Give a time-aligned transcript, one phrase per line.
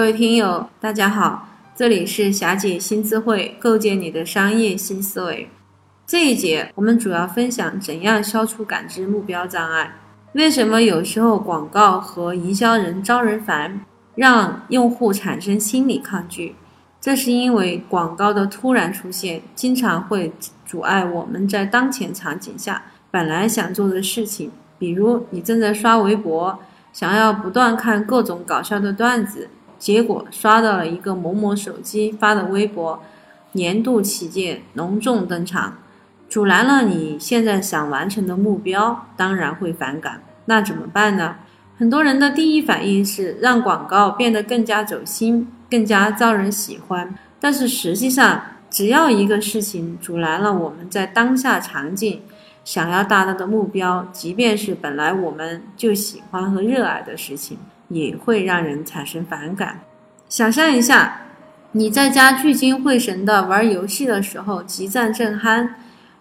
[0.00, 1.46] 各位听友，大家好，
[1.76, 5.46] 这里是霞姐新智慧，构建你的商业新思维。
[6.06, 9.92] 这一节我们主要分享怎样消除感知目标障碍。
[10.32, 13.84] 为什么有时候广告和营销人招人烦，
[14.14, 16.56] 让用户产生心理抗拒？
[16.98, 20.32] 这是因为广告的突然出现，经常会
[20.64, 24.50] 阻碍我们在当前场景下本来想做的事情。
[24.78, 26.58] 比如，你正在刷微博，
[26.90, 33.02] 想要不断看各种搞笑的段子，结果刷到了一个某某手机发的微博，
[33.52, 35.78] 年度旗舰隆重登场，
[36.28, 40.22] 阻拦了你现在想完成的目标，当然会反感。
[40.44, 41.38] 那怎么办呢？
[41.76, 45.48] 很多人的第一反应是让广告变得更加走心。
[45.70, 52.22] 更加招人喜欢，但是实际上，只要一个事情阻拦了我们在当下场景
[52.64, 57.56] 想要达到的目标，即便是本来我们就喜欢和热爱的事情，
[57.90, 59.82] 也会让人产生反感。
[60.28, 61.20] 想象一下，
[61.72, 65.68] 你在家聚精会神的玩游戏的时候，激战正酣，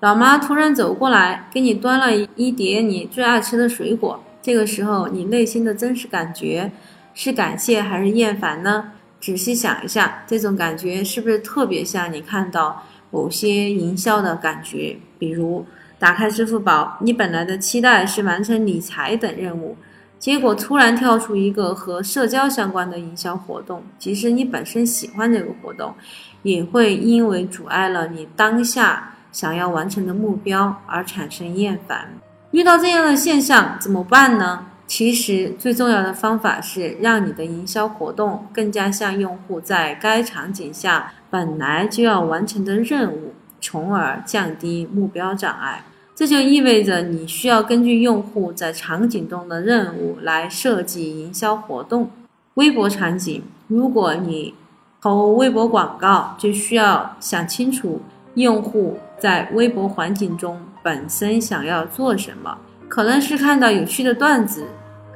[0.00, 6.72] 老妈突然走过来给你端了一碟你最爱吃的水果，这个时候你内心的真实感觉
[7.14, 8.92] 是感谢还是厌烦呢？
[9.20, 14.96] 仔细想一下，这种感觉是不是特别像你看到某些营销的感觉？
[15.18, 15.64] 比如
[15.98, 19.76] 打开支付宝，你本来的期待是完成理财等任务，
[20.18, 25.94] 结果突然跳出一个和社交相关的营销活动，即使你本身喜欢这个活动，
[26.42, 32.08] 也会因为阻碍了你当下想要完成的目标而产生厌烦。
[32.50, 34.66] 遇到这样的现象怎么办呢？
[34.86, 45.82] 其实最重要的方法是让你的营销活动更加像用户在该场景下本来就要完成的任务，从而降低目标障碍。
[46.16, 52.10] 这就意味着你需要根据用户在场景中的任务来设计营销活动。
[52.54, 54.54] 微博场景，如果你
[55.02, 58.00] 投微博广告，就需要想清楚
[58.32, 62.56] 用户在微博环境中本身想要做什么。
[62.88, 64.64] 可能是看到有趣的段子，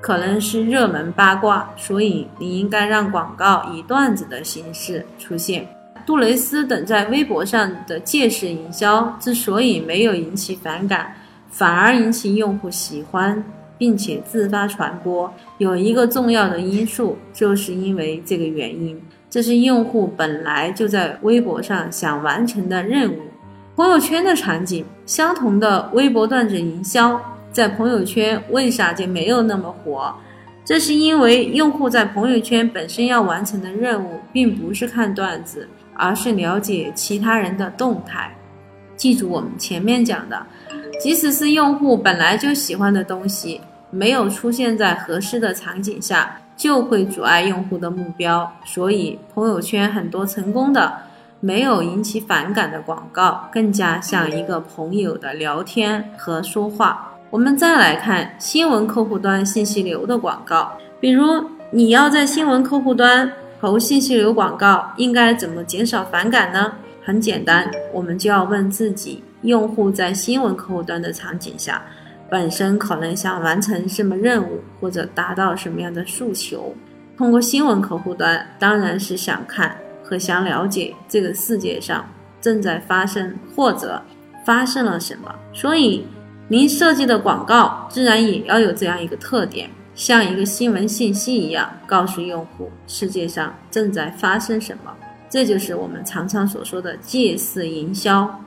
[0.00, 5.66] 可能是热门八卦，所以你应该让广告以段子的形式出现。
[6.06, 11.14] 杜蕾斯等在微博上的借势营销之所以没有引起反感，
[11.50, 13.42] 反而引起用户喜欢，
[13.78, 19.00] 并且自发传播，有一个重要的因素，就是因为这个原因，
[19.30, 23.18] 这是用户本来就在微博上想完成的任务。
[23.76, 27.20] 朋友圈的场景，相同的微博段子营销。
[27.50, 30.12] 在朋友圈为啥就没有那么火？
[30.64, 38.34] 这是因为用户在朋友圈本身要完成的任务，并不是看段子，而是了解其他人的动态。
[38.96, 40.46] 记住我们前面讲的，
[41.00, 43.60] 即使是用户本来就喜欢的东西，
[43.90, 48.50] 没有出现在合适的场景下，就会阻碍用户的目标。
[48.64, 50.92] 所以，朋友圈很多成功的、
[51.40, 57.10] 没有引起反感的广告，更加像一个朋友的聊天和说话。
[57.30, 63.28] 我们再来看新闻客户端信息流的广告，比如你要在新闻客户端
[63.64, 66.70] 投信息流广告，应该怎么减少反感呢？
[67.02, 71.82] 很简单，我们就要问自己：用户在新闻客户端的场景下，
[72.28, 76.74] 本身可能想完成什么任务，或者达到什么样的诉求？
[77.16, 82.04] 通过新闻客户端，当然是想看和想了解这个世界上
[82.42, 83.98] 正在发生或者
[84.44, 86.06] 发生了什么，所以。
[86.46, 94.92] 您设计的广告自然也要有这样一个特点，像一个新闻信息一样，告诉用户世界上正在发生什么。
[95.30, 98.40] 这就是我们常常所说的借势营销。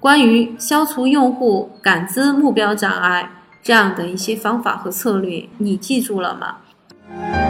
[0.00, 3.30] 关于消除用户感知目标障碍
[3.62, 7.41] 这样的一些方法和策略，你记住了吗？